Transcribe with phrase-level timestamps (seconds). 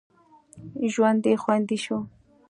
[0.93, 1.99] ژوند یې خوندي شو.